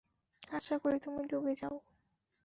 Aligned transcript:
আশা 0.51 0.75
করি 0.81 0.97
তুমি 0.99 1.21
ডুবে 1.29 1.53
যাও। 1.55 1.75